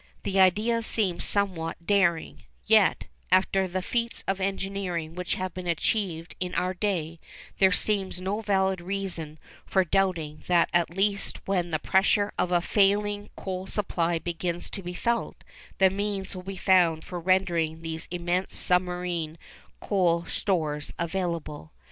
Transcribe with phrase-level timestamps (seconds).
[0.23, 6.35] The idea seems somewhat daring; yet, after the feats of engineering which have been achieved
[6.39, 7.19] in our day,
[7.59, 12.61] there seems no valid reason for doubting that at least when the pressure of a
[12.61, 15.43] failing coal supply begins to be felt,
[15.77, 19.37] the means will be found for rendering these immense submarine
[19.81, 21.73] coal stores available.